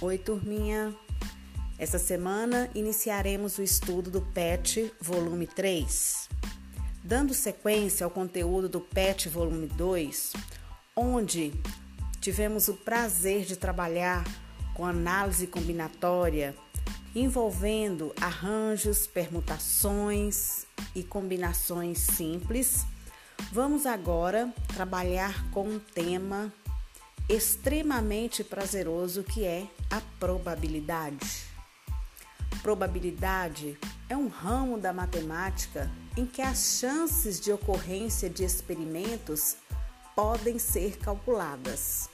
[0.00, 0.94] Oi, turminha!
[1.76, 6.28] Essa semana iniciaremos o estudo do PET Volume 3.
[7.02, 10.34] Dando sequência ao conteúdo do PET Volume 2,
[10.94, 11.52] onde
[12.20, 14.22] tivemos o prazer de trabalhar
[14.72, 16.54] com análise combinatória
[17.12, 22.86] envolvendo arranjos, permutações e combinações simples,
[23.50, 26.52] vamos agora trabalhar com um tema
[27.28, 31.46] extremamente prazeroso que é a probabilidade.
[32.62, 33.78] Probabilidade
[34.08, 39.56] é um ramo da matemática em que as chances de ocorrência de experimentos
[40.14, 42.08] podem ser calculadas.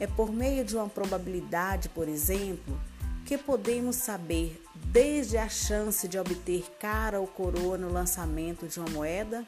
[0.00, 2.80] É por meio de uma probabilidade, por exemplo,
[3.24, 8.88] que podemos saber desde a chance de obter cara ou coroa no lançamento de uma
[8.90, 9.46] moeda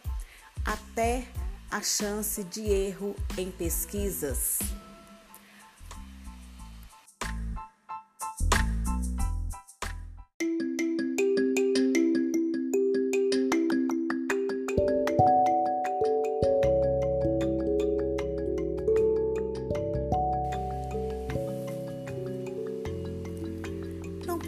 [0.64, 1.26] até
[1.70, 4.58] a chance de erro em pesquisas.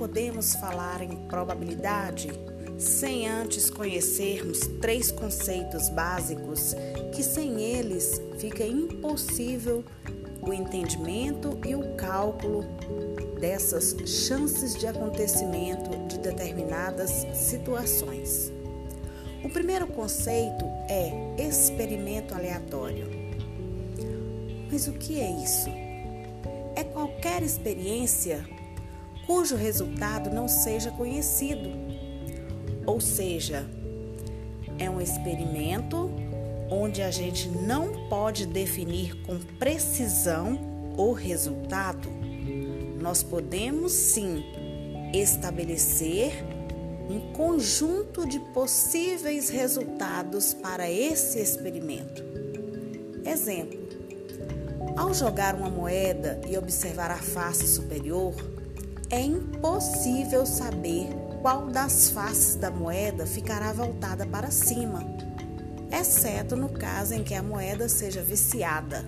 [0.00, 2.30] Podemos falar em probabilidade
[2.78, 6.74] sem antes conhecermos três conceitos básicos
[7.14, 9.84] que sem eles fica impossível
[10.40, 12.64] o entendimento e o cálculo
[13.38, 18.50] dessas chances de acontecimento de determinadas situações.
[19.44, 23.06] O primeiro conceito é experimento aleatório.
[24.72, 25.68] Mas o que é isso?
[26.74, 28.42] É qualquer experiência
[29.30, 31.70] cujo resultado não seja conhecido.
[32.84, 33.64] Ou seja,
[34.76, 36.10] é um experimento
[36.68, 40.58] onde a gente não pode definir com precisão
[40.96, 42.08] o resultado,
[43.00, 44.42] nós podemos sim
[45.14, 46.32] estabelecer
[47.08, 52.24] um conjunto de possíveis resultados para esse experimento.
[53.24, 53.78] Exemplo:
[54.96, 58.34] ao jogar uma moeda e observar a face superior,
[59.10, 61.08] é impossível saber
[61.42, 65.30] qual das faces da moeda ficará voltada para cima
[65.92, 69.04] exceto no caso em que a moeda seja viciada,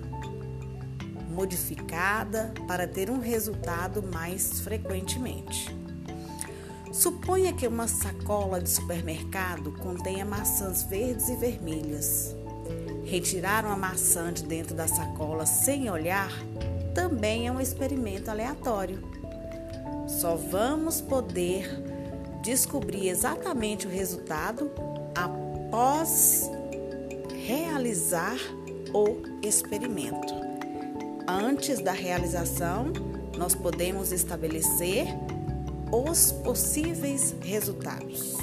[1.29, 5.75] modificada para ter um resultado mais frequentemente.
[6.91, 12.35] Suponha que uma sacola de supermercado contenha maçãs verdes e vermelhas.
[13.05, 16.31] Retirar uma maçã de dentro da sacola sem olhar
[16.93, 19.01] também é um experimento aleatório.
[20.19, 21.67] Só vamos poder
[22.41, 24.71] descobrir exatamente o resultado
[25.15, 26.49] após
[27.45, 28.37] realizar
[28.93, 30.33] o experimento.
[31.27, 32.93] Antes da realização,
[33.37, 35.07] nós podemos estabelecer
[35.91, 38.42] os possíveis resultados.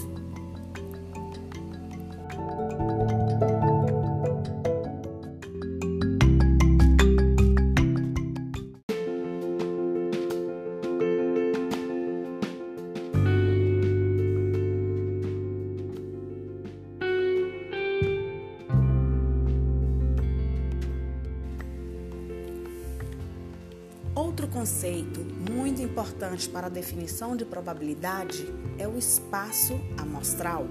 [24.21, 25.21] Outro conceito
[25.51, 30.67] muito importante para a definição de probabilidade é o espaço amostral.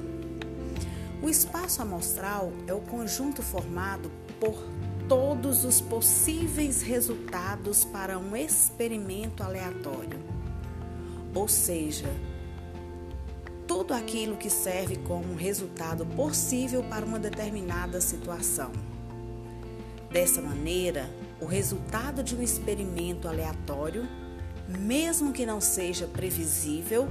[1.20, 4.54] O espaço amostral é o conjunto formado por
[5.08, 10.20] todos os possíveis resultados para um experimento aleatório.
[11.34, 12.08] Ou seja,
[13.66, 18.72] tudo aquilo que serve como resultado possível para uma determinada situação.
[20.12, 21.10] Dessa maneira,
[21.41, 24.07] o resultado de um experimento aleatório,
[24.67, 27.07] mesmo que não seja previsível,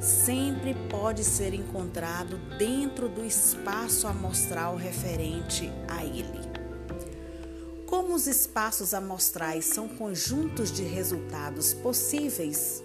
[0.00, 6.48] sempre pode ser encontrado dentro do espaço amostral referente a ele.
[7.86, 12.82] Como os espaços amostrais são conjuntos de resultados possíveis,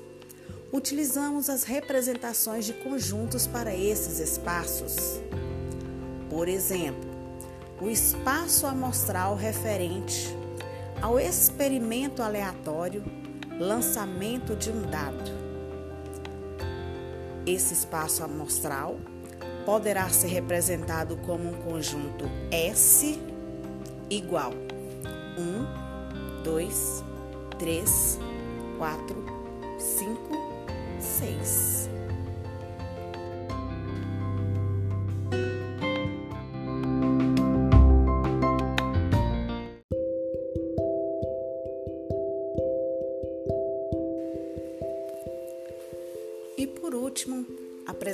[0.71, 5.21] utilizamos as representações de conjuntos para esses espaços.
[6.29, 7.11] Por exemplo,
[7.79, 10.42] o espaço amostral referente
[11.03, 13.03] ao experimento aleatório,
[13.59, 15.33] lançamento de um dado.
[17.45, 18.97] Esse espaço amostral
[19.65, 23.21] poderá ser representado como um conjunto S
[24.09, 24.53] igual
[25.37, 27.03] 1, 2,
[27.59, 28.19] 3,
[28.77, 29.25] 4,
[29.77, 30.29] 5,
[31.01, 31.82] 6.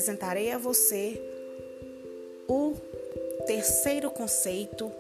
[0.10, 1.22] Apresentarei a você
[2.48, 2.74] o
[3.46, 4.92] terceiro conceito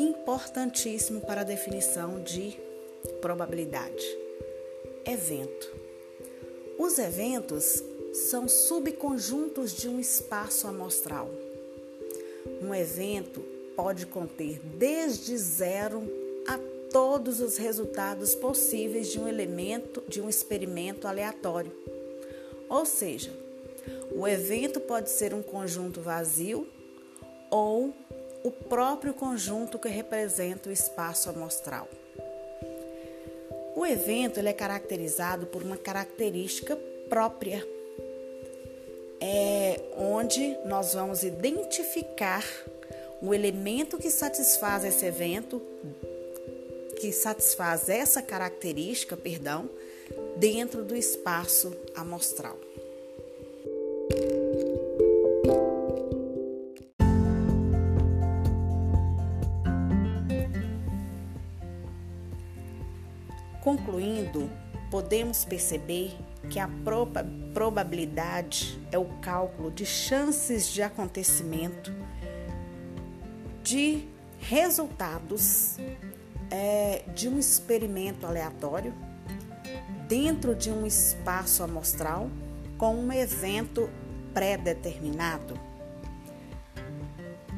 [0.00, 2.58] importantíssimo para a definição de
[3.20, 4.04] probabilidade:
[5.06, 5.72] evento.
[6.76, 11.30] Os eventos são subconjuntos de um espaço amostral.
[12.60, 13.40] Um evento
[13.76, 16.02] pode conter desde zero
[16.48, 16.58] a
[16.90, 21.72] todos os resultados possíveis de um elemento de um experimento aleatório.
[22.68, 23.43] Ou seja,
[24.14, 26.68] o evento pode ser um conjunto vazio
[27.50, 27.92] ou
[28.44, 31.88] o próprio conjunto que representa o espaço amostral.
[33.74, 36.76] O evento ele é caracterizado por uma característica
[37.08, 37.66] própria,
[39.20, 42.44] é onde nós vamos identificar
[43.20, 45.60] o elemento que satisfaz esse evento,
[47.00, 49.68] que satisfaz essa característica, perdão,
[50.36, 52.56] dentro do espaço amostral.
[63.64, 64.50] Concluindo,
[64.90, 66.14] podemos perceber
[66.50, 66.68] que a
[67.54, 71.90] probabilidade é o cálculo de chances de acontecimento
[73.62, 74.06] de
[74.38, 75.78] resultados
[76.50, 78.92] é, de um experimento aleatório
[80.06, 82.28] dentro de um espaço amostral
[82.76, 83.88] com um evento
[84.34, 85.58] pré-determinado.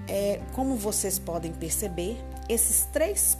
[0.06, 2.16] É, como vocês podem perceber,
[2.48, 3.36] esses três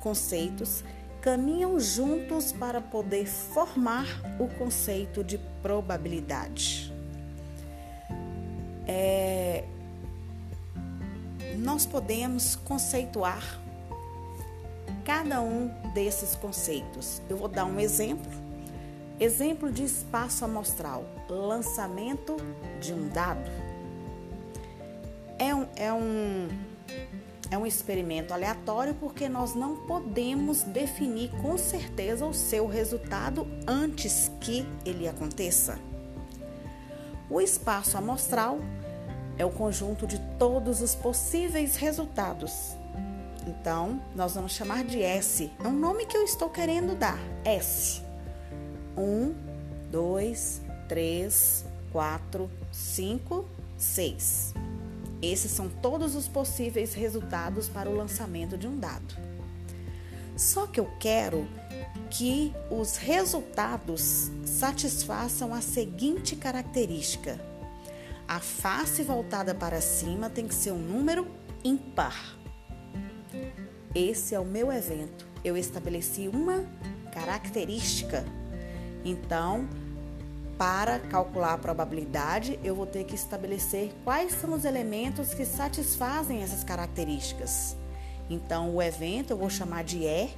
[0.00, 0.82] conceitos
[1.26, 4.06] caminham juntos para poder formar
[4.38, 6.94] o conceito de probabilidade.
[8.86, 9.64] É,
[11.58, 13.60] nós podemos conceituar
[15.04, 17.20] cada um desses conceitos.
[17.28, 18.30] Eu vou dar um exemplo.
[19.18, 22.36] Exemplo de espaço amostral: lançamento
[22.80, 23.50] de um dado.
[25.40, 26.48] É um, é um
[27.50, 34.30] é um experimento aleatório porque nós não podemos definir com certeza o seu resultado antes
[34.40, 35.78] que ele aconteça.
[37.30, 38.58] O espaço amostral
[39.38, 42.76] é o conjunto de todos os possíveis resultados.
[43.46, 45.50] Então, nós vamos chamar de S.
[45.62, 47.18] É um nome que eu estou querendo dar.
[47.44, 48.02] S.
[48.96, 49.34] 1,
[49.90, 53.44] 2, 3, 4, 5,
[53.76, 54.65] 6.
[55.32, 59.16] Esses são todos os possíveis resultados para o lançamento de um dado.
[60.36, 61.48] Só que eu quero
[62.10, 67.40] que os resultados satisfaçam a seguinte característica:
[68.28, 71.26] a face voltada para cima tem que ser um número
[71.64, 72.36] ímpar.
[73.94, 75.26] Esse é o meu evento.
[75.42, 76.64] Eu estabeleci uma
[77.12, 78.24] característica.
[79.04, 79.68] Então,
[80.58, 86.42] para calcular a probabilidade, eu vou ter que estabelecer quais são os elementos que satisfazem
[86.42, 87.76] essas características.
[88.28, 90.30] Então, o evento eu vou chamar de E,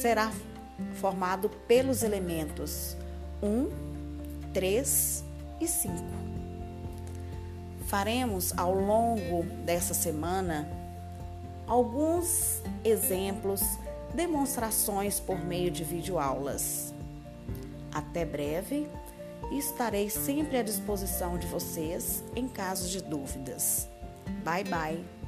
[0.00, 0.32] será
[0.94, 2.96] formado pelos elementos
[3.42, 3.68] 1,
[4.52, 5.24] 3
[5.60, 5.94] e 5.
[7.86, 10.68] Faremos ao longo dessa semana
[11.66, 13.62] alguns exemplos,
[14.14, 16.92] demonstrações por meio de videoaulas.
[17.92, 18.88] Até breve
[19.50, 23.88] estarei sempre à disposição de vocês em caso de dúvidas.
[24.44, 25.19] Bye bye!